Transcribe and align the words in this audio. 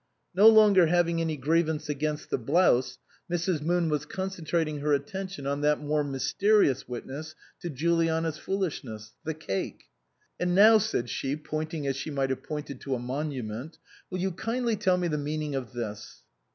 No 0.33 0.47
longer 0.47 0.87
having 0.87 1.21
any 1.21 1.37
grievance 1.37 1.87
against 1.87 2.31
the 2.31 2.39
blouse, 2.39 2.97
Mrs. 3.31 3.61
Moon 3.61 3.87
was 3.87 4.07
concentrating 4.07 4.79
her 4.79 4.93
atten 4.95 5.27
tion 5.27 5.45
on 5.45 5.61
that 5.61 5.79
more 5.79 6.03
mysterious 6.03 6.87
witness 6.87 7.35
to 7.59 7.69
Juliana's 7.69 8.39
foolishness 8.39 9.13
the 9.25 9.35
Cake." 9.35 9.83
And 10.39 10.55
now," 10.55 10.79
said 10.79 11.07
she, 11.07 11.35
pointing 11.35 11.85
as 11.85 11.95
she 11.97 12.09
might 12.09 12.31
have 12.31 12.41
pointed 12.41 12.81
to 12.81 12.95
a 12.95 12.99
monument," 12.99 13.77
will 14.09 14.17
you 14.17 14.31
kindly 14.31 14.75
tell 14.75 14.97
me 14.97 15.07
the 15.07 15.19
meaning 15.19 15.53
of 15.53 15.71
this 15.73 16.23